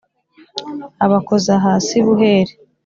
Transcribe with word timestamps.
abakoza 1.05 1.53
hasi 1.65 1.95
buhere. 2.05 2.51